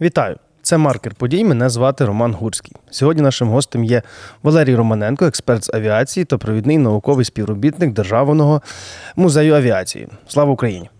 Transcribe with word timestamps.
Вітаю! 0.00 0.36
Це 0.62 0.78
маркер 0.78 1.14
подій. 1.14 1.44
Мене 1.44 1.70
звати 1.70 2.04
Роман 2.04 2.34
Гурський. 2.34 2.72
Сьогодні 2.90 3.22
нашим 3.22 3.48
гостем 3.48 3.84
є 3.84 4.02
Валерій 4.42 4.74
Романенко, 4.74 5.24
експерт 5.24 5.64
з 5.64 5.70
авіації 5.74 6.24
та 6.24 6.38
провідний 6.38 6.78
науковий 6.78 7.24
співробітник 7.24 7.92
Державного 7.92 8.62
музею 9.16 9.54
авіації. 9.54 10.08
Слава 10.28 10.52
Україні! 10.52 10.90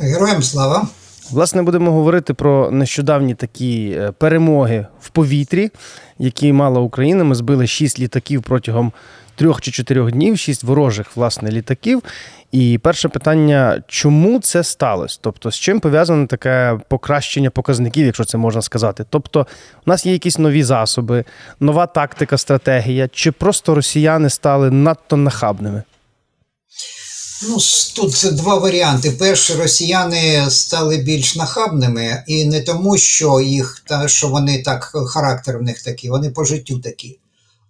Героям 0.00 0.42
слава. 0.42 0.88
Власне, 1.30 1.62
будемо 1.62 1.92
говорити 1.92 2.34
про 2.34 2.70
нещодавні 2.70 3.34
такі 3.34 3.96
е, 3.98 4.12
перемоги 4.12 4.86
в 5.00 5.08
повітрі, 5.08 5.70
які 6.18 6.52
мала 6.52 6.80
Україна. 6.80 7.24
Ми 7.24 7.34
збили 7.34 7.66
шість 7.66 8.00
літаків 8.00 8.42
протягом 8.42 8.92
трьох 9.34 9.60
чи 9.60 9.70
чотирьох 9.70 10.12
днів, 10.12 10.38
шість 10.38 10.64
ворожих 10.64 11.16
власне 11.16 11.50
літаків. 11.50 12.02
І 12.52 12.78
перше 12.78 13.08
питання: 13.08 13.82
чому 13.88 14.40
це 14.40 14.64
сталося? 14.64 15.18
Тобто, 15.20 15.50
з 15.50 15.56
чим 15.56 15.80
пов'язане 15.80 16.26
таке 16.26 16.80
покращення 16.88 17.50
показників, 17.50 18.06
якщо 18.06 18.24
це 18.24 18.38
можна 18.38 18.62
сказати? 18.62 19.04
Тобто, 19.10 19.46
у 19.86 19.90
нас 19.90 20.06
є 20.06 20.12
якісь 20.12 20.38
нові 20.38 20.62
засоби, 20.62 21.24
нова 21.60 21.86
тактика, 21.86 22.38
стратегія, 22.38 23.08
чи 23.08 23.32
просто 23.32 23.74
росіяни 23.74 24.30
стали 24.30 24.70
надто 24.70 25.16
нахабними? 25.16 25.82
Ну, 27.42 27.56
тут 27.96 28.36
два 28.36 28.54
варіанти. 28.54 29.10
Перше, 29.10 29.54
росіяни 29.56 30.46
стали 30.50 30.96
більш 30.96 31.36
нахабними, 31.36 32.24
і 32.26 32.44
не 32.44 32.60
тому, 32.60 32.98
що 32.98 33.40
їх 33.40 33.82
та 33.88 34.08
що 34.08 34.28
вони 34.28 34.62
так 34.62 34.92
характер 35.06 35.58
в 35.58 35.62
них 35.62 35.82
такий, 35.82 36.10
вони 36.10 36.30
по 36.30 36.44
життю 36.44 36.78
такі. 36.78 37.18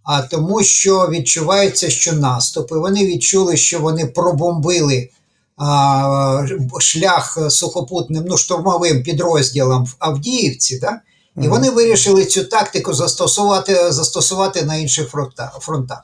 А 0.04 0.22
тому, 0.22 0.62
що 0.62 1.08
відчувається, 1.08 1.90
що 1.90 2.12
наступ, 2.12 2.70
і 2.70 2.74
вони 2.74 3.06
відчули, 3.06 3.56
що 3.56 3.80
вони 3.80 4.06
пробомбили 4.06 5.08
а, 5.56 6.46
шлях 6.80 7.38
сухопутним, 7.48 8.24
ну, 8.28 8.36
штурмовим 8.36 9.02
підрозділам 9.02 9.84
в 9.84 9.96
Авдіївці, 9.98 10.78
да? 10.78 11.00
і 11.42 11.48
вони 11.48 11.70
вирішили 11.70 12.24
цю 12.24 12.45
тактику 12.45 12.95
застосувати, 12.95 13.92
застосувати 13.92 14.62
на 14.62 14.76
інших 14.76 15.10
фронтах. 15.10 15.59
фронтах. 15.60 16.02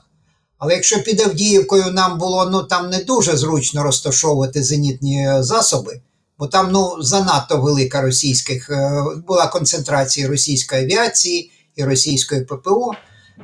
Але 0.57 0.73
якщо 0.73 1.03
під 1.03 1.21
Авдіївкою 1.21 1.91
нам 1.91 2.17
було 2.17 2.49
ну 2.49 2.63
там 2.63 2.89
не 2.89 3.03
дуже 3.03 3.37
зручно 3.37 3.83
розташовувати 3.83 4.63
зенітні 4.63 5.27
е, 5.27 5.43
засоби, 5.43 6.01
бо 6.39 6.47
там 6.47 6.71
ну 6.71 6.95
занадто 6.99 7.57
велика 7.57 8.01
російських 8.01 8.69
е, 8.69 9.03
була 9.27 9.47
концентрація 9.47 10.27
російської 10.27 10.83
авіації 10.83 11.51
і 11.75 11.83
російської 11.83 12.41
ППО. 12.41 12.93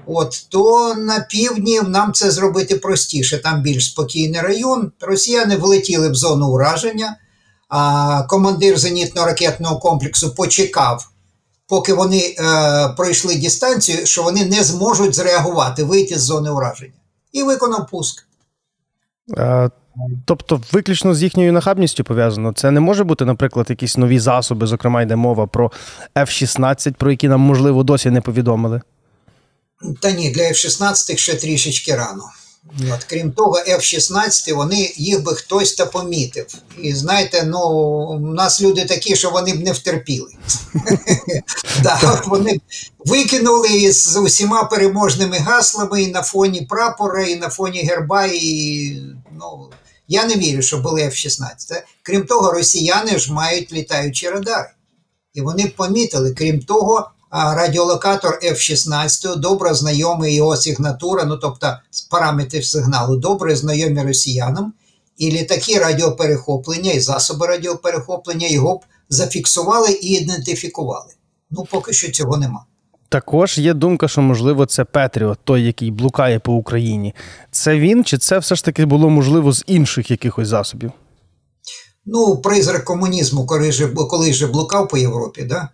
От 0.05 0.45
то 0.49 0.95
на 0.95 1.19
півдні 1.19 1.81
нам 1.81 2.13
це 2.13 2.31
зробити 2.31 2.75
простіше. 2.75 3.37
Там 3.37 3.61
більш 3.61 3.85
спокійний 3.85 4.41
район. 4.41 4.91
Росіяни 5.01 5.55
влетіли 5.55 6.09
в 6.09 6.15
зону 6.15 6.49
ураження. 6.49 7.17
А 7.69 8.23
командир 8.23 8.75
зенітно-ракетного 8.75 9.79
комплексу 9.79 10.35
почекав, 10.35 11.09
поки 11.67 11.93
вони 11.93 12.35
е, 12.39 12.89
пройшли 12.97 13.35
дистанцію, 13.35 14.05
що 14.05 14.23
вони 14.23 14.45
не 14.45 14.63
зможуть 14.63 15.15
зреагувати, 15.15 15.83
вийти 15.83 16.19
з 16.19 16.21
зони 16.21 16.49
ураження. 16.49 16.93
І 17.31 17.43
виконав 17.43 17.87
пуск. 17.91 18.27
Е, 19.37 19.69
Тобто, 20.25 20.61
виключно 20.71 21.13
з 21.13 21.23
їхньою 21.23 21.53
нахабністю 21.53 22.03
пов'язано. 22.03 22.53
Це 22.53 22.71
не 22.71 22.79
може 22.79 23.03
бути, 23.03 23.25
наприклад, 23.25 23.69
якісь 23.69 23.97
нові 23.97 24.19
засоби, 24.19 24.67
зокрема, 24.67 25.01
йде 25.01 25.15
мова 25.15 25.47
про 25.47 25.71
F-16, 26.15 26.93
про 26.93 27.11
які 27.11 27.27
нам, 27.27 27.41
можливо, 27.41 27.83
досі 27.83 28.09
не 28.09 28.21
повідомили. 28.21 28.81
Та 30.01 30.11
ні, 30.11 30.29
для 30.29 30.43
F-16 30.43 31.17
ще 31.17 31.35
трішечки 31.35 31.95
рано. 31.95 32.23
От, 32.93 33.03
крім 33.03 33.31
того, 33.31 33.59
F-16, 33.67 34.53
вони 34.53 34.93
їх 34.95 35.23
би 35.23 35.35
хтось 35.35 35.73
та 35.73 35.85
помітив. 35.85 36.45
І 36.81 36.93
знаєте, 36.93 37.43
ну 37.43 37.59
у 38.09 38.19
нас 38.19 38.61
люди 38.61 38.85
такі, 38.85 39.15
що 39.15 39.29
вони 39.29 39.53
б 39.53 39.63
не 39.63 39.71
втерпіли. 39.71 40.29
Вони 42.25 42.53
б 42.53 42.61
викинули 42.99 43.91
з 43.91 44.17
усіма 44.17 44.63
переможними 44.63 45.37
гаслами 45.37 46.03
і 46.03 46.07
на 46.07 46.21
фоні 46.21 46.61
прапора, 46.61 47.23
і 47.23 47.35
на 47.35 47.49
фоні 47.49 47.81
герба. 47.81 48.25
І, 48.25 49.01
ну, 49.39 49.69
я 50.07 50.25
не 50.25 50.35
вірю, 50.35 50.61
що 50.61 50.77
були 50.77 51.01
F-16. 51.01 51.81
Крім 52.03 52.25
того, 52.25 52.51
росіяни 52.51 53.19
ж 53.19 53.33
мають 53.33 53.73
літаючі 53.73 54.29
радари. 54.29 54.69
І 55.33 55.41
вони 55.41 55.73
помітили, 55.77 56.33
крім 56.33 56.59
того, 56.59 57.09
радіолокатор 57.31 58.39
F-16 58.43 59.35
добре 59.35 59.73
знайомий 59.73 60.35
його 60.35 60.57
сигнатура, 60.57 61.25
ну 61.25 61.37
тобто 61.37 61.77
з 61.91 62.01
параметрів 62.01 62.65
сигналу, 62.65 63.17
добре 63.17 63.55
знайомі 63.55 64.03
росіянам, 64.03 64.73
і 65.17 65.31
літаки 65.31 65.79
радіоперехоплення, 65.79 66.91
і 66.91 66.99
засоби 66.99 67.47
радіоперехоплення 67.47 68.47
його 68.47 68.77
б 68.77 68.81
зафіксували 69.09 69.91
і 69.91 70.07
ідентифікували. 70.07 71.13
Ну, 71.51 71.67
поки 71.71 71.93
що 71.93 72.11
цього 72.11 72.37
нема. 72.37 72.65
Також 73.09 73.57
є 73.57 73.73
думка, 73.73 74.07
що 74.07 74.21
можливо 74.21 74.65
це 74.65 74.83
Петріот, 74.83 75.39
той, 75.43 75.63
який 75.63 75.91
блукає 75.91 76.39
по 76.39 76.53
Україні. 76.53 77.15
Це 77.51 77.79
він, 77.79 78.03
чи 78.03 78.17
це 78.17 78.39
все 78.39 78.55
ж 78.55 78.65
таки 78.65 78.85
було 78.85 79.09
можливо 79.09 79.53
з 79.53 79.63
інших 79.67 80.11
якихось 80.11 80.47
засобів? 80.47 80.91
Ну, 82.05 82.37
призрак 82.37 82.83
комунізму, 82.83 83.45
коли 83.45 83.71
же, 83.71 83.87
коли 83.87 84.33
же 84.33 84.47
блукав 84.47 84.87
по 84.87 84.97
Європі, 84.97 85.43
да? 85.43 85.69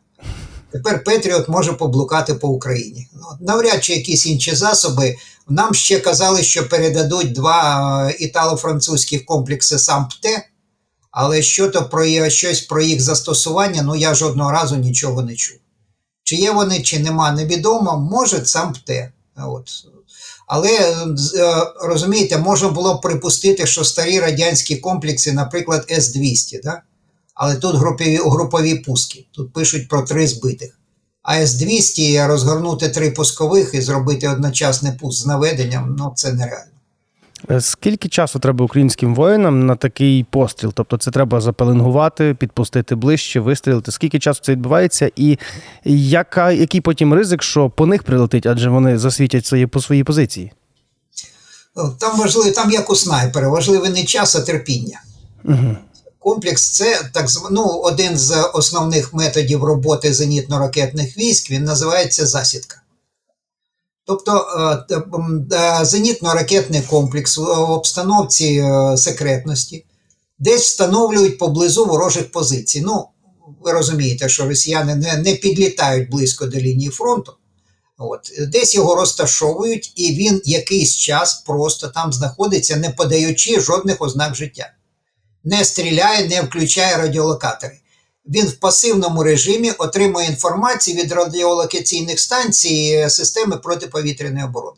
Тепер 0.74 1.04
Петріот 1.04 1.50
може 1.50 1.74
поблукати 1.74 2.34
по 2.34 2.48
Україні. 2.48 3.08
Ну, 3.14 3.48
навряд 3.48 3.84
чи 3.84 3.94
якісь 3.94 4.26
інші 4.26 4.56
засоби. 4.56 5.16
Нам 5.50 5.74
ще 5.74 6.00
казали, 6.00 6.44
що 6.44 6.70
передадуть 6.70 7.34
два 7.34 8.08
е, 8.10 8.16
італо-французьких 8.20 9.26
комплекси 9.26 9.80
САМПТ, 9.80 10.28
але 11.12 11.42
що 11.42 11.68
то 11.68 11.90
про 11.90 12.30
щось 12.30 12.62
про 12.62 12.82
їх 12.82 13.02
застосування, 13.02 13.82
ну 13.82 13.96
я 13.96 14.14
жодного 14.14 14.52
разу 14.52 14.76
нічого 14.76 15.22
не 15.22 15.36
чув. 15.36 15.58
Чи 16.24 16.36
є 16.36 16.52
вони, 16.52 16.82
чи 16.82 17.00
нема, 17.00 17.32
невідомо, 17.32 17.98
може 17.98 18.46
САМПТ. 18.46 18.92
От. 19.38 19.70
Але 20.48 20.70
е, 20.70 21.08
е, 21.36 21.72
розумієте, 21.82 22.38
можна 22.38 22.70
було 22.70 22.94
б 22.94 23.02
припустити, 23.02 23.66
що 23.66 23.84
старі 23.84 24.20
радянські 24.20 24.76
комплекси, 24.76 25.34
наприклад, 25.34 25.86
С-200, 25.92 26.62
да? 26.64 26.82
Але 27.34 27.56
тут 27.56 27.76
групові, 27.76 28.18
групові 28.18 28.76
пуски. 28.76 29.26
Тут 29.32 29.54
пишуть 29.54 29.88
про 29.88 30.02
три 30.02 30.28
збитих. 30.28 30.80
А 31.22 31.36
С-200 31.36 32.28
розгорнути 32.28 32.90
три 32.90 33.12
пускових 33.12 33.74
і 33.74 33.82
зробити 33.82 34.30
одночасний 34.30 34.94
пуск 35.00 35.24
з 35.24 35.26
наведенням, 35.26 35.96
ну 36.00 36.14
це 36.16 36.34
нереально. 36.34 36.74
Е, 37.52 37.62
Скільки 37.62 38.10
часу 38.10 38.40
треба 38.40 38.66
українським 38.66 39.16
воїнам 39.16 39.66
на 39.66 39.76
такий 39.76 40.24
постріл? 40.24 40.74
Тобто 40.76 40.98
це 40.98 41.12
треба 41.12 41.42
запеленгувати, 41.42 42.36
підпустити 42.40 42.96
ближче, 42.96 43.40
вистрілити. 43.40 43.92
Скільки 43.92 44.20
часу 44.20 44.42
це 44.44 44.52
відбувається, 44.52 45.12
і 45.16 45.40
яка, 45.86 46.52
який 46.52 46.82
потім 46.82 47.14
ризик, 47.14 47.44
що 47.44 47.70
по 47.70 47.86
них 47.86 48.04
прилетить, 48.04 48.46
адже 48.46 48.70
вони 48.70 48.98
засвітять 48.98 49.46
свої 49.46 49.68
по 49.68 49.82
своїй 49.82 50.04
позиції? 50.04 50.52
Там 52.00 52.20
важливо, 52.20 52.52
там 52.52 52.72
як 52.72 52.90
у 52.90 52.96
снайпера, 52.96 53.50
важливий 53.50 53.90
не 53.90 54.04
час, 54.04 54.36
а 54.36 54.42
терпіння. 54.42 55.02
Угу. 55.44 55.78
Комплекс 56.24 56.70
це 56.70 57.10
так 57.14 57.28
ну, 57.52 57.64
один 57.64 58.18
з 58.18 58.50
основних 58.54 59.14
методів 59.14 59.64
роботи 59.64 60.12
зенітно-ракетних 60.12 61.18
військ, 61.18 61.52
він 61.52 61.64
називається 61.64 62.26
засідка. 62.26 62.82
Тобто 64.06 64.48
е, 64.92 64.96
е, 64.96 65.84
зенітно-ракетний 65.84 66.88
комплекс 66.88 67.38
в 67.38 67.72
обстановці 67.72 68.46
е, 68.46 68.98
секретності 68.98 69.86
десь 70.40 70.62
встановлюють 70.62 71.38
поблизу 71.38 71.86
ворожих 71.86 72.32
позицій. 72.32 72.82
Ну, 72.82 73.08
ви 73.62 73.72
розумієте, 73.72 74.30
що 74.30 74.48
росіяни 74.48 74.96
не, 74.96 75.18
не 75.18 75.36
підлітають 75.36 76.10
близько 76.10 76.46
до 76.46 76.58
лінії 76.58 76.90
фронту. 76.90 77.34
От, 77.98 78.32
десь 78.48 78.76
його 78.76 78.96
розташовують, 78.96 79.94
і 79.96 80.12
він 80.12 80.42
якийсь 80.46 80.96
час 80.96 81.34
просто 81.34 81.88
там 81.88 82.14
знаходиться, 82.14 82.76
не 82.76 82.90
подаючи 82.90 83.60
жодних 83.60 84.02
ознак 84.02 84.36
життя 84.36 84.72
не 85.44 85.66
стріляє, 85.66 86.28
не 86.28 86.42
включає 86.42 86.98
радіолокатори. 86.98 87.80
Він 88.26 88.46
в 88.46 88.54
пасивному 88.54 89.24
режимі 89.24 89.72
отримує 89.72 90.28
інформацію 90.28 90.98
від 90.98 91.12
радіолокаційних 91.12 92.20
станцій 92.20 93.06
системи 93.10 93.58
протиповітряної 93.58 94.46
оборони. 94.46 94.78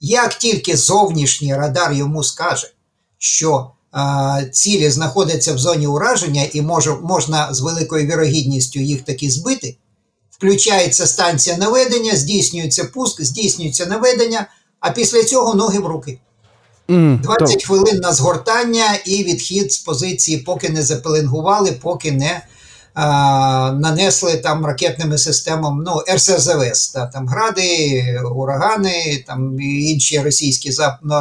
Як 0.00 0.34
тільки 0.34 0.76
зовнішній 0.76 1.54
радар 1.54 1.92
йому 1.92 2.24
скаже, 2.24 2.72
що 3.18 3.70
е, 3.94 4.50
цілі 4.52 4.90
знаходяться 4.90 5.54
в 5.54 5.58
зоні 5.58 5.86
ураження 5.86 6.46
і 6.52 6.62
може, 6.62 6.94
можна 6.94 7.54
з 7.54 7.60
великою 7.60 8.06
вірогідністю 8.06 8.80
їх 8.80 9.02
таки 9.02 9.30
збити, 9.30 9.76
включається 10.30 11.06
станція 11.06 11.56
наведення, 11.56 12.16
здійснюється 12.16 12.84
пуск, 12.84 13.22
здійснюється 13.22 13.86
наведення, 13.86 14.46
а 14.80 14.90
після 14.90 15.24
цього 15.24 15.54
ноги 15.54 15.78
в 15.78 15.86
руки. 15.86 16.20
20 16.88 17.64
хвилин 17.64 18.00
на 18.00 18.12
згортання 18.12 18.94
і 19.04 19.24
відхід 19.24 19.72
з 19.72 19.78
позиції, 19.78 20.38
поки 20.38 20.68
не 20.68 20.82
запеленгували, 20.82 21.72
поки 21.72 22.12
не 22.12 22.42
а, 22.94 23.72
нанесли 23.72 24.36
там 24.36 24.66
ракетними 24.66 25.18
системами, 25.18 25.84
ну, 25.86 26.14
РСЗВС, 26.14 26.92
та, 26.92 27.06
там 27.06 27.28
гради, 27.28 28.02
урагани, 28.34 29.24
там 29.26 29.60
інші 29.60 30.20
російські 30.20 30.72
зап... 30.72 30.94
ну, 31.02 31.14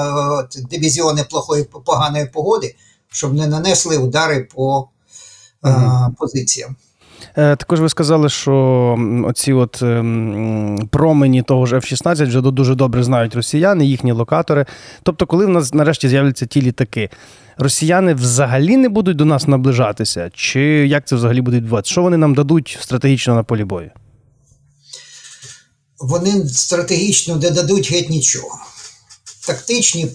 дивізіони 0.69 1.23
плохої 1.23 1.63
поганої 1.85 2.25
погоди, 2.25 2.75
щоб 3.11 3.33
не 3.33 3.47
нанесли 3.47 3.97
удари 3.97 4.47
по 4.55 4.89
а, 5.61 5.69
Мгм. 5.69 6.13
позиціям. 6.13 6.75
Е, 7.35 7.55
Також 7.55 7.79
ви 7.79 7.89
сказали, 7.89 8.29
що 8.29 8.97
оці 9.25 9.53
от 9.53 9.81
ем, 9.81 10.87
промені 10.91 11.41
того 11.41 11.65
ж 11.65 11.75
F-16 11.75 12.27
вже 12.27 12.41
дуже 12.41 12.75
добре 12.75 13.03
знають 13.03 13.35
росіяни, 13.35 13.85
їхні 13.85 14.11
локатори. 14.11 14.65
Тобто, 15.03 15.25
коли 15.25 15.45
в 15.45 15.49
нас 15.49 15.73
нарешті 15.73 16.09
з'являться 16.09 16.45
ті 16.45 16.61
літаки, 16.61 17.09
росіяни 17.57 18.13
взагалі 18.13 18.77
не 18.77 18.89
будуть 18.89 19.17
до 19.17 19.25
нас 19.25 19.47
наближатися? 19.47 20.29
Чи 20.33 20.61
як 20.87 21.07
це 21.07 21.15
взагалі 21.15 21.41
буде 21.41 21.57
відбуватися? 21.57 21.91
Що 21.91 22.01
вони 22.01 22.17
нам 22.17 22.35
дадуть 22.35 22.77
стратегічно 22.81 23.35
на 23.35 23.43
полі 23.43 23.63
бою? 23.63 23.91
Вони 25.99 26.47
стратегічно 26.49 27.35
не 27.35 27.51
дадуть 27.51 27.91
геть 27.91 28.09
нічого. 28.09 28.47
Тактичні, 29.47 30.05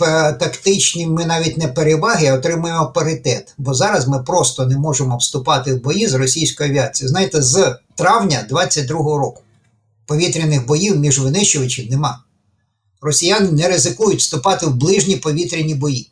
тактичні 0.41 1.07
ми 1.07 1.27
навіть 1.27 1.59
не 1.59 1.69
переваги, 1.69 2.27
а 2.27 2.35
отримуємо 2.35 2.93
паритет. 2.95 3.55
Бо 3.59 3.75
зараз 3.75 4.09
ми 4.09 4.23
просто 4.23 4.67
не 4.67 4.79
можемо 4.79 5.17
вступати 5.17 5.75
в 5.75 5.83
бої 5.83 6.07
з 6.07 6.15
російською 6.15 6.71
авіацією. 6.71 7.09
Знаєте, 7.09 7.43
з 7.43 7.77
травня 7.95 8.47
22-го 8.51 9.19
року 9.19 9.43
повітряних 10.07 10.67
боїв 10.67 10.99
між 10.99 11.19
винищувачів 11.19 11.91
нема. 11.91 12.25
Росіяни 13.01 13.53
не 13.53 13.69
ризикують 13.69 14.21
вступати 14.21 14.67
в 14.67 14.75
ближні 14.75 15.17
повітряні 15.17 15.75
бої. 15.75 16.11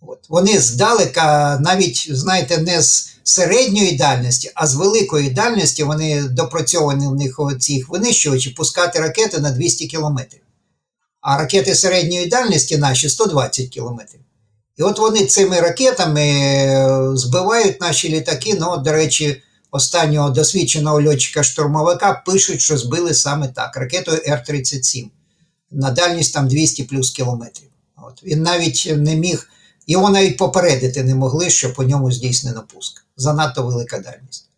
От. 0.00 0.18
Вони 0.28 0.58
здалека, 0.58 1.58
навіть, 1.60 2.08
знаєте, 2.10 2.58
не 2.58 2.82
з 2.82 3.16
середньої 3.22 3.96
дальності, 3.96 4.50
а 4.54 4.66
з 4.66 4.74
великої 4.74 5.30
дальності 5.30 5.84
вони 5.84 6.22
допрацьовані 6.22 7.06
в 7.06 7.14
них 7.14 7.40
цих 7.60 7.88
винищувачів 7.88 8.54
пускати 8.54 8.98
ракети 8.98 9.38
на 9.38 9.50
200 9.50 9.86
кілометрів. 9.86 10.40
А 11.26 11.38
ракети 11.38 11.74
середньої 11.74 12.26
дальності 12.26 12.78
наші 12.78 13.08
120 13.08 13.68
кілометрів. 13.68 14.20
І 14.76 14.82
от 14.82 14.98
вони 14.98 15.24
цими 15.24 15.60
ракетами 15.60 16.20
е, 16.20 17.10
збивають 17.14 17.80
наші 17.80 18.08
літаки. 18.08 18.56
Ну, 18.60 18.76
до 18.76 18.92
речі, 18.92 19.42
останнього 19.70 20.30
досвідченого 20.30 21.02
льотчика-штурмовика 21.02 22.22
пишуть, 22.26 22.60
що 22.60 22.78
збили 22.78 23.14
саме 23.14 23.48
так, 23.48 23.76
ракетою 23.76 24.20
Р-37 24.26 25.06
на 25.70 25.90
дальність 25.90 26.34
там 26.34 26.48
200 26.48 26.82
плюс 26.82 27.10
кілометрів. 27.10 27.68
От. 27.96 28.24
Він 28.24 28.42
навіть 28.42 28.92
не 28.96 29.16
міг, 29.16 29.48
його 29.86 30.10
навіть 30.10 30.36
попередити 30.36 31.04
не 31.04 31.14
могли, 31.14 31.50
що 31.50 31.72
по 31.72 31.82
ньому 31.82 32.12
здійснено 32.12 32.64
пуск. 32.74 33.04
Занадто 33.16 33.66
велика 33.66 33.98
дальність. 33.98 34.48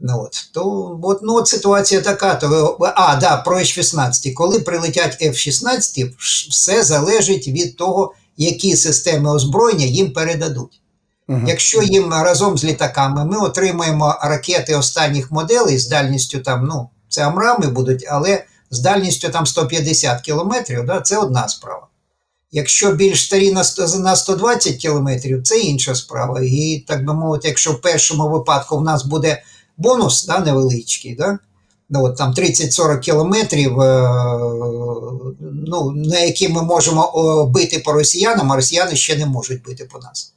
Ну, 0.00 0.22
от, 0.22 0.50
то, 0.52 0.98
от, 1.02 1.18
ну, 1.22 1.34
от 1.34 1.48
ситуація 1.48 2.00
така. 2.00 2.34
То, 2.34 2.76
а, 2.80 3.16
да, 3.16 3.36
про 3.36 3.58
F-16. 3.58 4.32
Коли 4.32 4.60
прилетять 4.60 5.22
F-16, 5.22 6.10
все 6.50 6.84
залежить 6.84 7.48
від 7.48 7.76
того, 7.76 8.14
які 8.36 8.76
системи 8.76 9.30
озброєння 9.30 9.84
їм 9.84 10.12
передадуть. 10.12 10.80
Угу. 11.28 11.40
Якщо 11.46 11.82
їм 11.82 12.10
разом 12.10 12.58
з 12.58 12.64
літаками 12.64 13.24
ми 13.24 13.38
отримаємо 13.38 14.18
ракети 14.22 14.74
останніх 14.74 15.30
моделей 15.30 15.78
з 15.78 15.88
дальністю 15.88 16.38
там, 16.38 16.66
ну, 16.66 16.88
це 17.08 17.26
амрами 17.26 17.66
будуть, 17.66 18.06
але 18.10 18.44
з 18.70 18.80
дальністю 18.80 19.28
там 19.28 19.46
150 19.46 20.20
кілометрів, 20.20 20.86
да, 20.86 21.00
це 21.00 21.18
одна 21.18 21.48
справа. 21.48 21.86
Якщо 22.50 22.92
більш 22.92 23.24
старі 23.24 23.52
на 23.52 23.64
100 23.64 23.86
на 23.98 24.16
120 24.16 24.76
кілометрів, 24.76 25.42
це 25.42 25.58
інша 25.58 25.94
справа. 25.94 26.40
І 26.42 26.84
так 26.88 27.04
би 27.04 27.14
мовити, 27.14 27.48
якщо 27.48 27.72
в 27.72 27.80
першому 27.80 28.28
випадку 28.28 28.78
в 28.78 28.82
нас 28.82 29.04
буде 29.04 29.42
бонус 29.78 30.26
да, 30.26 30.38
невеличкий, 30.38 31.14
да, 31.14 31.38
ну, 31.90 32.04
от 32.04 32.16
там 32.16 32.34
30-40 32.34 33.00
кілометрів, 33.00 33.80
е, 33.80 34.08
ну, 35.40 35.90
на 35.90 36.18
які 36.18 36.48
ми 36.48 36.62
можемо 36.62 37.46
бити 37.54 37.78
по 37.78 37.92
росіянам, 37.92 38.52
а 38.52 38.56
росіяни 38.56 38.96
ще 38.96 39.16
не 39.16 39.26
можуть 39.26 39.62
бити 39.62 39.84
по 39.84 39.98
нас. 39.98 40.32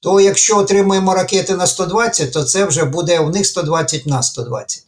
То 0.00 0.20
якщо 0.20 0.58
отримаємо 0.58 1.14
ракети 1.14 1.56
на 1.56 1.66
120, 1.66 2.32
то 2.32 2.44
це 2.44 2.64
вже 2.64 2.84
буде 2.84 3.18
у 3.18 3.30
них 3.30 3.46
120 3.46 4.06
на 4.06 4.22
120. 4.22 4.82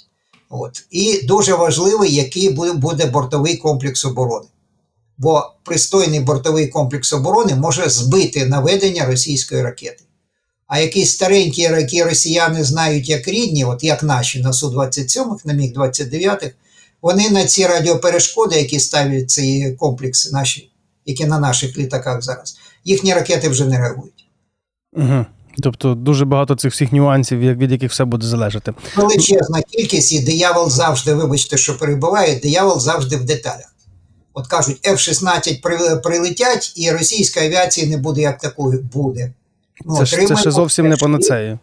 От. 0.50 0.85
І 0.91 1.23
дуже 1.23 1.55
важливо, 1.55 2.05
який 2.05 2.50
буде 2.75 3.06
бортовий 3.06 3.56
комплекс 3.56 4.05
оборони. 4.05 4.47
Бо 5.19 5.53
пристойний 5.65 6.21
бортовий 6.21 6.69
комплекс 6.69 7.12
оборони 7.12 7.55
може 7.55 7.89
збити 7.89 8.47
наведення 8.47 9.06
російської 9.06 9.62
ракети. 9.62 10.05
А 10.73 10.79
якісь 10.79 11.11
старенькі, 11.11 11.63
які 11.63 12.03
росіяни 12.03 12.65
знають 12.65 13.09
як 13.09 13.29
рідні, 13.29 13.65
от 13.65 13.85
як 13.85 14.03
наші 14.03 14.41
на 14.41 14.51
Су-27, 14.51 15.37
на 15.45 15.53
Міг-29, 15.53 16.51
вони 17.03 17.31
на 17.31 17.45
ці 17.45 17.67
радіоперешкоди, 17.67 18.57
які 18.57 18.81
ставлять 18.81 19.31
ці 19.31 19.77
комплекси 19.79 20.31
наші, 20.33 20.71
які 21.07 21.27
на 21.27 21.39
наших 21.39 21.79
літаках 21.79 22.23
зараз, 22.23 22.57
їхні 22.85 23.15
ракети 23.15 23.49
вже 23.49 23.65
не 23.65 23.79
реагують. 23.79 24.27
Угу. 24.93 25.27
Тобто 25.63 25.95
дуже 25.95 26.25
багато 26.25 26.55
цих 26.55 26.73
всіх 26.73 26.93
нюансів, 26.93 27.39
від 27.39 27.73
яких 27.73 27.91
все 27.91 28.05
буде 28.05 28.27
залежати. 28.27 28.75
Величезна 28.97 29.63
кількість, 29.63 30.13
і 30.13 30.21
диявол 30.21 30.71
завжди, 30.71 31.15
вибачте, 31.15 31.57
що 31.57 31.79
перебуває, 31.79 32.41
диявол 32.41 32.81
завжди 32.81 33.17
в 33.17 33.25
деталях. 33.25 33.75
От 34.35 34.47
кажуть, 34.47 34.89
F-16 34.89 35.63
при- 35.63 35.97
прилетять, 35.97 36.73
і 36.77 36.91
російської 36.91 37.47
авіації 37.47 37.87
не 37.87 37.97
буде 37.97 38.21
як 38.21 38.39
такої. 38.39 38.79
Буде. 38.79 39.33
Ну, 39.84 39.96
Це 39.99 40.05
ж 40.05 40.26
це 40.26 40.37
ще 40.37 40.50
зовсім 40.50 40.88
не 40.88 40.96
панацея. 40.96 41.58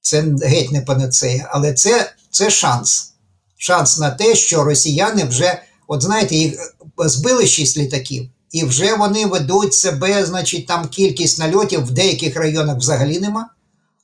це 0.00 0.24
геть 0.42 0.72
не 0.72 0.80
панацея, 0.80 1.48
але 1.52 1.72
це, 1.72 2.12
це 2.30 2.50
шанс. 2.50 3.10
Шанс 3.56 3.98
на 3.98 4.10
те, 4.10 4.34
що 4.34 4.64
росіяни 4.64 5.24
вже, 5.24 5.62
от 5.88 6.02
знаєте, 6.02 6.34
їх 6.34 6.54
е, 6.54 7.08
збили 7.08 7.46
шість 7.46 7.76
літаків, 7.76 8.28
і 8.50 8.64
вже 8.64 8.94
вони 8.94 9.26
ведуть 9.26 9.74
себе, 9.74 10.26
значить, 10.26 10.66
там 10.66 10.88
кількість 10.88 11.38
нальотів 11.38 11.84
в 11.84 11.90
деяких 11.90 12.36
районах 12.36 12.76
взагалі 12.76 13.20
нема, 13.20 13.48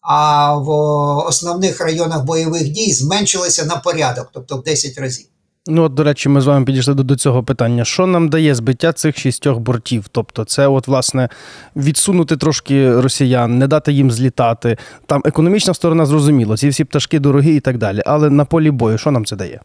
а 0.00 0.54
в 0.54 0.68
основних 1.26 1.80
районах 1.80 2.24
бойових 2.24 2.68
дій 2.68 2.92
зменшилося 2.92 3.64
на 3.64 3.76
порядок, 3.76 4.30
тобто 4.32 4.56
в 4.56 4.62
10 4.62 4.98
разів. 4.98 5.26
Ну, 5.70 5.82
от, 5.82 5.94
до 5.94 6.04
речі, 6.04 6.28
ми 6.28 6.40
з 6.40 6.46
вами 6.46 6.64
підійшли 6.64 6.94
до, 6.94 7.02
до 7.02 7.16
цього 7.16 7.44
питання. 7.44 7.84
Що 7.84 8.06
нам 8.06 8.28
дає 8.28 8.54
збиття 8.54 8.92
цих 8.92 9.18
шістьох 9.18 9.58
бортів? 9.58 10.04
Тобто, 10.12 10.44
це, 10.44 10.66
от, 10.66 10.88
власне, 10.88 11.28
відсунути 11.76 12.36
трошки 12.36 13.00
росіян, 13.00 13.58
не 13.58 13.66
дати 13.66 13.92
їм 13.92 14.10
злітати. 14.10 14.76
Там 15.06 15.22
економічна 15.24 15.74
сторона 15.74 16.06
зрозуміло, 16.06 16.56
ці 16.56 16.68
всі 16.68 16.84
пташки 16.84 17.18
дорогі 17.18 17.56
і 17.56 17.60
так 17.60 17.78
далі. 17.78 18.02
Але 18.06 18.30
на 18.30 18.44
полі 18.44 18.70
бою, 18.70 18.98
що 18.98 19.10
нам 19.10 19.24
це 19.24 19.36
дає? 19.36 19.60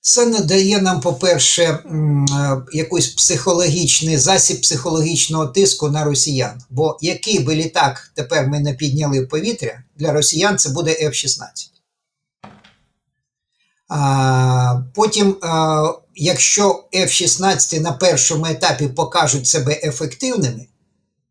Це 0.00 0.26
не 0.26 0.40
дає 0.40 0.82
нам, 0.82 1.00
по-перше, 1.00 1.62
е, 1.62 1.78
якийсь 2.72 3.08
психологічний 3.08 4.16
засіб 4.16 4.60
психологічного 4.60 5.46
тиску 5.46 5.88
на 5.88 6.04
росіян. 6.04 6.60
Бо 6.70 6.98
який 7.00 7.40
би 7.40 7.54
літак 7.54 8.12
тепер 8.14 8.46
ми 8.48 8.60
не 8.60 8.72
підняли 8.72 9.20
в 9.20 9.28
повітря, 9.28 9.82
для 9.96 10.12
росіян 10.12 10.58
це 10.58 10.68
буде 10.68 10.90
F-16. 10.90 11.79
Потім, 14.94 15.36
якщо 16.14 16.84
F-16 16.94 17.80
на 17.80 17.92
першому 17.92 18.46
етапі 18.46 18.88
покажуть 18.88 19.46
себе 19.46 19.80
ефективними, 19.82 20.66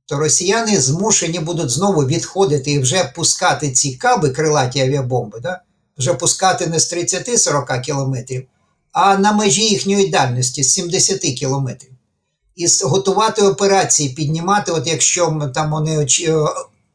то 0.06 0.18
росіяни 0.18 0.80
змушені 0.80 1.40
будуть 1.40 1.70
знову 1.70 2.06
відходити 2.06 2.72
і 2.72 2.80
вже 2.80 3.12
пускати 3.16 3.72
ці 3.72 3.96
каби, 3.96 4.30
крилаті 4.30 4.80
авіабомби, 4.80 5.40
да? 5.40 5.62
вже 5.98 6.14
пускати 6.14 6.68
не 6.68 6.80
з 6.80 6.94
30-40 6.94 7.82
кілометрів, 7.82 8.48
а 8.92 9.18
на 9.18 9.32
межі 9.32 9.64
їхньої 9.64 10.08
дальності 10.08 10.64
з 10.64 10.74
70 10.74 11.20
кілометрів. 11.20 11.92
І 12.56 12.68
готувати 12.84 13.42
операції, 13.42 14.10
піднімати, 14.10 14.72
от 14.72 14.88
якщо 14.88 15.52
там 15.56 15.72
вони 15.72 16.08
е, 16.22 16.46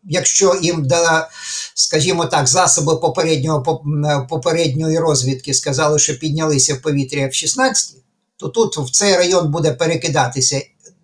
якщо 0.09 0.59
їм 0.63 0.87
дала, 0.87 1.29
скажімо 1.75 2.27
так, 2.27 2.47
засоби 2.47 2.97
попереднього 2.97 3.83
попередньої 4.31 4.99
розвідки 4.99 5.55
сказали, 5.55 5.99
що 5.99 6.19
піднялися 6.19 6.75
в 6.75 6.83
повітря 6.83 7.29
в 7.29 7.35
16, 7.35 7.97
то 8.37 8.49
тут 8.49 8.79
в 8.79 8.91
цей 8.91 9.17
район 9.17 9.51
буде 9.51 9.73
перекидатися, 9.73 10.63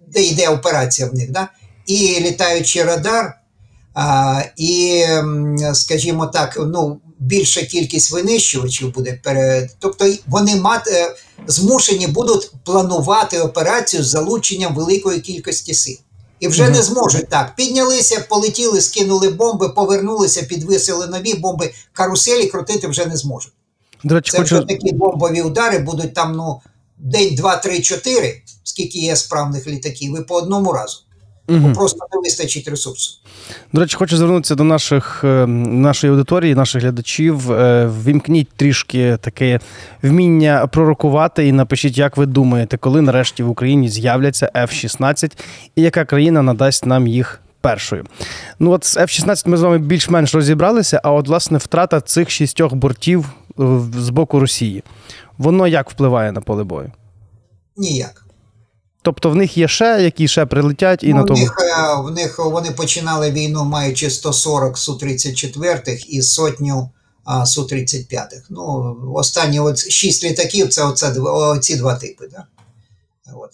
де 0.08 0.22
йде 0.22 0.48
операція 0.48 1.08
в 1.08 1.14
них, 1.14 1.30
да? 1.30 1.48
і 1.86 2.20
літаючий 2.20 2.82
радар, 2.82 3.34
а, 3.94 4.42
і, 4.56 5.04
скажімо 5.72 6.26
так, 6.26 6.58
ну, 6.66 7.00
більша 7.18 7.62
кількість 7.62 8.10
винищувачів 8.10 8.94
буде 8.94 9.20
пере... 9.24 9.68
Тобто 9.78 10.12
вони 10.26 10.56
мат... 10.56 10.88
е, 10.88 11.16
змушені 11.46 12.06
будуть 12.06 12.50
планувати 12.64 13.40
операцію 13.40 14.04
з 14.04 14.08
залученням 14.08 14.74
великої 14.74 15.20
кількості 15.20 15.74
сил. 15.74 15.96
І 16.40 16.48
вже 16.48 16.62
Мгм. 16.62 16.72
не 16.72 16.82
зможуть 16.82 17.28
так. 17.28 17.56
Піднялися, 17.56 18.26
полетіли, 18.28 18.80
скинули 18.80 19.30
бомби, 19.30 19.68
повернулися, 19.68 20.42
підвисили 20.42 21.06
нові 21.06 21.34
бомби, 21.34 21.70
каруселі 21.92 22.46
крутити 22.46 22.86
вже 22.88 23.06
не 23.06 23.16
зможуть. 23.16 23.52
До 24.04 24.14
речі, 24.14 24.30
Це 24.32 24.38
хочу. 24.38 24.56
вже 24.56 24.66
такі 24.66 24.92
бомбові 24.92 25.42
удари 25.42 25.78
будуть 25.78 26.14
там 26.14 26.32
ну, 26.36 26.60
день, 26.98 27.34
два, 27.34 27.56
три, 27.56 27.80
чотири, 27.80 28.42
скільки 28.64 28.98
є 28.98 29.16
справних 29.16 29.66
літаків, 29.66 30.18
і 30.20 30.22
по 30.22 30.34
одному 30.34 30.72
разу. 30.72 30.98
Мгм. 31.50 31.72
Просто 31.72 32.06
не 32.12 32.20
вистачить 32.20 32.68
ресурсу. 32.68 33.18
До 33.72 33.80
речі, 33.80 33.96
хочу 33.96 34.16
звернутися 34.16 34.54
до 34.54 34.64
наших, 34.64 35.24
е, 35.24 35.46
нашої 35.46 36.12
аудиторії, 36.12 36.54
наших 36.54 36.82
глядачів. 36.82 37.52
Е, 37.52 37.90
Вімкніть 38.04 38.48
трішки 38.56 39.16
таке 39.20 39.60
вміння 40.02 40.66
пророкувати 40.66 41.48
і 41.48 41.52
напишіть, 41.52 41.98
як 41.98 42.16
ви 42.16 42.26
думаєте, 42.26 42.76
коли 42.76 43.00
нарешті 43.00 43.42
в 43.42 43.48
Україні 43.48 43.88
з'являться 43.88 44.50
F-16 44.54 45.32
і 45.76 45.82
яка 45.82 46.04
країна 46.04 46.42
надасть 46.42 46.86
нам 46.86 47.06
їх 47.06 47.40
першою. 47.60 48.04
Ну 48.58 48.70
от 48.70 48.84
з 48.84 48.96
F-16 48.96 49.48
ми 49.48 49.56
з 49.56 49.62
вами 49.62 49.78
більш-менш 49.78 50.34
розібралися, 50.34 51.00
а 51.04 51.12
от 51.12 51.28
власне 51.28 51.58
втрата 51.58 52.00
цих 52.00 52.30
шістьох 52.30 52.74
бортів 52.74 53.24
е, 53.60 53.62
з 53.98 54.10
боку 54.10 54.40
Росії. 54.40 54.82
Воно 55.38 55.66
як 55.66 55.90
впливає 55.90 56.32
на 56.32 56.40
поле 56.40 56.64
бою? 56.64 56.92
Ніяк. 57.76 58.26
Тобто 59.02 59.30
в 59.30 59.36
них 59.36 59.58
є 59.58 59.68
ще, 59.68 60.02
які 60.02 60.28
ще 60.28 60.46
прилетять, 60.46 61.04
і 61.04 61.08
ну, 61.08 61.16
на 61.16 61.24
тому. 61.24 61.40
них, 61.40 61.56
е, 61.60 62.02
в 62.02 62.10
них 62.10 62.38
вони 62.38 62.70
починали 62.70 63.30
війну, 63.30 63.64
маючи 63.64 64.10
140 64.10 64.76
Су-34 64.76 66.06
і 66.08 66.22
сотню 66.22 66.90
а, 67.24 67.44
Су-35. 67.44 68.26
Ну, 68.50 68.96
останні 69.14 69.60
от 69.60 69.78
шість 69.90 70.24
літаків 70.24 70.68
це 70.68 70.84
оце, 70.84 71.10
дв- 71.10 71.58
ці 71.58 71.76
два 71.76 71.94
типи. 71.94 72.28
Да? 72.32 72.44
От. 73.34 73.50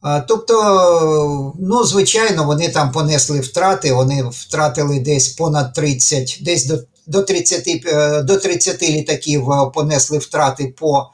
А, 0.00 0.20
тобто, 0.20 1.54
ну, 1.60 1.84
звичайно, 1.84 2.44
вони 2.44 2.68
там 2.68 2.92
понесли 2.92 3.40
втрати, 3.40 3.92
вони 3.92 4.22
втратили 4.22 5.00
десь 5.00 5.28
понад 5.28 5.72
30, 5.72 6.38
десь 6.40 6.66
до, 6.66 6.78
до, 7.06 7.22
30, 7.22 7.82
е, 7.86 8.22
до 8.22 8.36
30 8.36 8.82
літаків 8.82 9.50
е, 9.50 9.70
понесли 9.74 10.18
втрати 10.18 10.74
по 10.78 11.10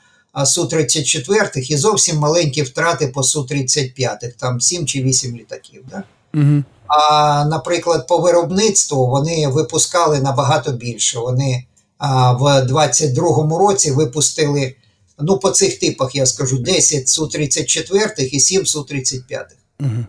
Су-34 0.47 1.59
і 1.59 1.77
зовсім 1.77 2.17
маленькі 2.17 2.63
втрати 2.63 3.09
по 3.09 3.23
Су-35, 3.23 4.33
там 4.39 4.61
7 4.61 4.87
чи 4.87 5.03
8 5.03 5.37
літаків. 5.37 5.85
Да? 5.91 6.03
Угу. 6.35 6.63
А, 6.87 7.45
наприклад, 7.45 8.07
по 8.07 8.19
виробництву 8.19 9.07
вони 9.07 9.49
випускали 9.49 10.21
набагато 10.21 10.73
більше. 10.73 11.19
Вони 11.19 11.65
а, 11.99 12.33
в 12.33 12.43
22-му 12.43 13.59
році 13.59 13.91
випустили, 13.91 14.75
ну, 15.19 15.39
по 15.39 15.51
цих 15.51 15.79
типах 15.79 16.15
я 16.15 16.27
скажу, 16.27 16.59
10 16.59 17.09
Су-34 17.09 18.21
і 18.21 18.41
7 18.41 18.63
Су-35. 18.63 19.45
Угу. 19.81 20.05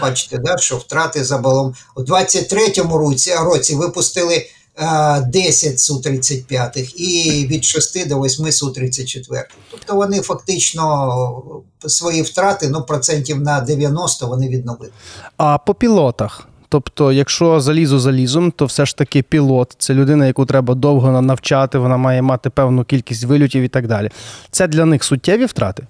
Бачите, 0.00 0.38
да, 0.38 0.58
що 0.58 0.76
втрати 0.76 1.24
за 1.24 1.38
балом. 1.38 1.74
У 1.96 2.02
23-му 2.02 2.98
році, 2.98 3.34
році 3.34 3.74
випустили 3.74 4.36
а, 4.36 4.59
10 5.26 5.78
Су-35 5.78 6.94
і 6.96 7.46
від 7.46 7.64
6 7.64 8.08
до 8.08 8.20
8 8.20 8.46
Су-34. 8.46 9.44
Тобто 9.70 9.94
вони 9.94 10.20
фактично 10.20 11.52
свої 11.86 12.22
втрати, 12.22 12.68
ну, 12.68 12.82
процентів 12.82 13.40
на 13.40 13.60
90 13.60 14.26
вони 14.26 14.48
відновили. 14.48 14.92
А 15.36 15.58
по 15.58 15.74
пілотах. 15.74 16.46
Тобто, 16.68 17.12
якщо 17.12 17.60
залізо 17.60 18.00
залізом, 18.00 18.50
то 18.50 18.66
все 18.66 18.86
ж 18.86 18.96
таки 18.96 19.22
пілот 19.22 19.74
це 19.78 19.94
людина, 19.94 20.26
яку 20.26 20.46
треба 20.46 20.74
довго 20.74 21.22
навчати, 21.22 21.78
вона 21.78 21.96
має 21.96 22.22
мати 22.22 22.50
певну 22.50 22.84
кількість 22.84 23.24
вильотів 23.24 23.62
і 23.62 23.68
так 23.68 23.86
далі. 23.86 24.10
Це 24.50 24.66
для 24.66 24.84
них 24.84 25.04
суттєві 25.04 25.44
втрати? 25.44 25.86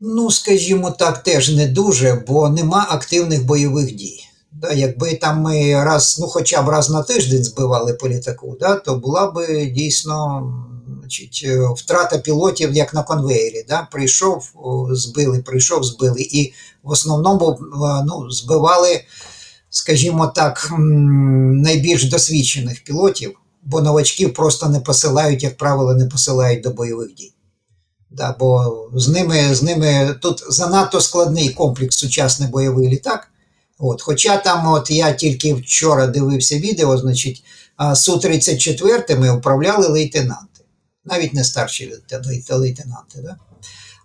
Ну, 0.00 0.30
скажімо 0.30 0.90
так, 0.90 1.22
теж 1.22 1.50
не 1.50 1.66
дуже, 1.66 2.24
бо 2.28 2.48
нема 2.48 2.86
активних 2.90 3.46
бойових 3.46 3.94
дій. 3.94 4.20
Да, 4.54 4.72
якби 4.72 5.14
там 5.14 5.40
ми 5.40 5.84
раз, 5.84 6.18
ну 6.20 6.26
хоча 6.26 6.62
б 6.62 6.68
раз 6.68 6.90
на 6.90 7.02
тиждень 7.02 7.44
збивали 7.44 7.94
по 7.94 8.08
літаку, 8.08 8.56
да, 8.60 8.74
то 8.76 8.94
була 8.94 9.30
б 9.30 9.46
дійсно 9.72 10.42
значить, 11.00 11.42
е, 11.44 11.68
втрата 11.76 12.18
пілотів 12.18 12.74
як 12.74 12.94
на 12.94 13.02
конвеєрі. 13.02 13.64
Да, 13.68 13.88
прийшов, 13.92 14.52
збили, 14.90 15.38
прийшов, 15.38 15.84
збили. 15.84 16.20
І 16.20 16.52
в 16.82 16.90
основному 16.90 17.50
е, 17.50 18.04
ну, 18.06 18.30
збивали, 18.30 19.04
скажімо 19.70 20.32
так, 20.34 20.70
найбільш 20.78 22.04
досвідчених 22.04 22.84
пілотів, 22.84 23.38
бо 23.62 23.80
новачків 23.80 24.34
просто 24.34 24.68
не 24.68 24.80
посилають, 24.80 25.42
як 25.42 25.56
правило, 25.56 25.94
не 25.94 26.06
посилають 26.06 26.62
до 26.62 26.70
бойових 26.70 27.14
дій. 27.14 27.32
Да, 28.10 28.36
бо 28.38 28.72
з 28.94 29.08
ними, 29.08 29.54
з 29.54 29.62
ними 29.62 30.14
тут 30.22 30.44
занадто 30.48 31.00
складний 31.00 31.48
комплекс 31.48 31.96
сучасний 31.96 32.48
бойовий 32.48 32.88
літак. 32.88 33.28
От, 33.84 34.02
хоча 34.02 34.36
там, 34.36 34.72
от 34.72 34.90
я 34.90 35.12
тільки 35.12 35.54
вчора 35.54 36.06
дивився 36.06 36.58
відео, 36.58 36.98
значить, 36.98 37.44
су 37.94 38.18
34 38.18 39.04
ми 39.18 39.30
управляли 39.36 39.86
лейтенанти, 39.88 40.64
навіть 41.04 41.34
не 41.34 41.44
старші 41.44 41.92
лейте- 41.92 42.22
лейте- 42.26 42.54
лейтенанти. 42.54 43.18
Да? 43.22 43.36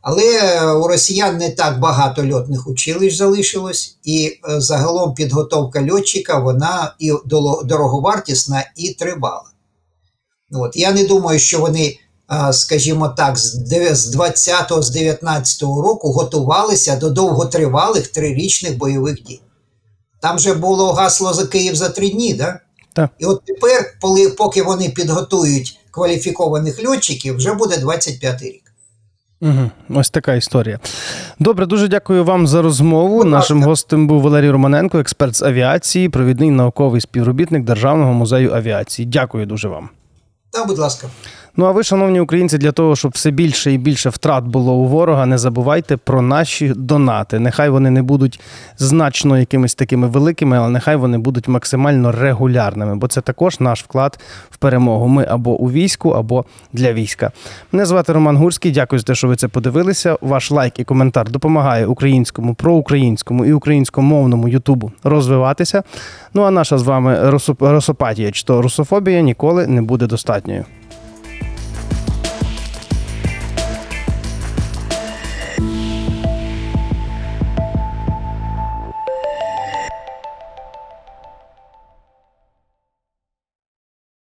Але 0.02 0.24
е, 0.24 0.72
у 0.72 0.88
росіян 0.88 1.38
не 1.38 1.50
так 1.50 1.80
багато 1.80 2.30
льотних 2.30 2.68
училищ 2.68 3.18
залишилось, 3.18 3.98
і 4.04 4.40
е, 4.50 4.62
загалом 4.62 5.14
підготовка 5.14 5.88
льотчика 5.92 6.40
вона 6.40 6.96
і 7.00 7.14
дороговартісна, 7.64 8.72
і 8.76 8.94
тривала. 8.94 9.50
От, 10.52 10.76
я 10.76 10.92
не 10.92 11.04
думаю, 11.04 11.40
що 11.40 11.60
вони 11.60 11.98
скажімо 12.52 13.10
так, 13.10 13.38
з 13.38 13.56
20-го, 14.16 14.82
з 14.82 14.96
19-го 14.96 15.82
року 15.82 16.12
готувалися 16.12 16.96
до 16.96 17.10
довготривалих 17.10 18.08
трирічних 18.08 18.78
бойових 18.78 19.24
дій. 19.24 19.42
Там 20.20 20.40
же 20.40 20.54
було 20.54 20.94
гасло 20.94 21.34
за 21.34 21.48
Київ 21.48 21.76
за 21.76 21.90
три 21.90 22.10
дні, 22.10 22.34
да? 22.34 22.60
Так. 22.94 23.10
І 23.20 23.26
от 23.26 23.42
тепер, 23.46 23.94
коли, 24.02 24.30
поки 24.30 24.64
вони 24.64 24.90
підготують 24.90 25.80
кваліфікованих 25.92 26.88
льотчиків, 26.88 27.36
вже 27.36 27.54
буде 27.54 27.76
25-й 27.76 28.46
рік. 28.46 28.64
Угу. 29.42 29.72
Ось 29.90 30.10
така 30.10 30.34
історія. 30.36 30.80
Добре, 31.40 31.66
дуже 31.66 31.88
дякую 31.88 32.26
вам 32.26 32.48
за 32.48 32.62
розмову. 32.62 33.18
Будь 33.18 33.28
Нашим 33.28 33.64
гостем 33.64 34.08
був 34.08 34.22
Валерій 34.22 34.50
Романенко, 34.50 35.00
експерт 35.00 35.36
з 35.36 35.42
авіації, 35.42 36.10
провідний 36.10 36.50
науковий 36.52 37.02
співробітник 37.02 37.64
Державного 37.64 38.14
музею 38.14 38.54
авіації. 38.54 39.06
Дякую 39.06 39.46
дуже 39.46 39.68
вам. 39.68 39.90
Та, 40.52 40.66
будь 40.66 40.80
ласка. 40.80 41.10
Ну 41.60 41.66
а 41.66 41.72
ви, 41.72 41.84
шановні 41.84 42.20
українці, 42.20 42.58
для 42.58 42.72
того, 42.72 42.96
щоб 42.96 43.12
все 43.12 43.32
більше 43.32 43.74
і 43.74 43.78
більше 43.78 44.10
втрат 44.10 44.44
було 44.44 44.74
у 44.74 44.86
ворога, 44.86 45.26
не 45.26 45.38
забувайте 45.38 45.98
про 45.98 46.22
наші 46.22 46.74
донати. 46.76 47.40
Нехай 47.40 47.70
вони 47.70 47.90
не 47.90 48.02
будуть 48.02 48.40
значно 48.78 49.38
якимись 49.38 49.76
такими 49.76 50.08
великими, 50.08 50.58
але 50.58 50.70
нехай 50.70 50.96
вони 50.96 51.18
будуть 51.18 51.48
максимально 51.48 52.12
регулярними, 52.12 52.96
бо 52.96 53.08
це 53.08 53.22
також 53.22 53.60
наш 53.60 53.84
вклад 53.84 54.20
в 54.50 54.58
перемогу. 54.58 55.08
Ми 55.08 55.26
або 55.30 55.52
у 55.52 55.72
війську, 55.72 56.10
або 56.10 56.46
для 56.74 56.94
війська. 56.94 57.32
Мене 57.72 57.86
звати 57.86 58.14
Роман 58.14 58.38
Гурський. 58.38 58.72
Дякую 58.72 59.00
за 59.00 59.06
те, 59.06 59.16
що 59.16 59.28
ви 59.28 59.36
це 59.36 59.48
подивилися. 59.48 60.18
Ваш 60.22 60.52
лайк 60.52 60.80
і 60.80 60.84
коментар 60.84 61.32
допомагає 61.32 61.86
українському, 61.86 62.54
проукраїнському 62.54 63.46
і 63.46 63.54
українськомовному 63.54 64.48
Ютубу 64.48 64.92
розвиватися. 65.04 65.84
Ну 66.34 66.42
а 66.42 66.52
наша 66.52 66.78
з 66.78 66.84
вами 66.84 67.40
русопатія 67.60 68.32
чи 68.32 68.44
то 68.44 68.62
русофобія 68.62 69.22
ніколи 69.22 69.68
не 69.68 69.82
буде 69.82 70.08
достатньою. 70.08 70.66